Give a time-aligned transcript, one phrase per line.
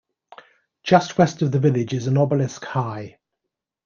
[0.81, 3.19] Just west of the village is an obelisk high.